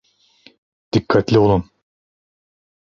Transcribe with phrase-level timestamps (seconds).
[0.93, 1.69] Dikkatli olun.